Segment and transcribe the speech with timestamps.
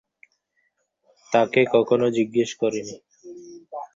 [1.31, 2.95] তাঁকে কখনো জিজ্ঞেস করি নি।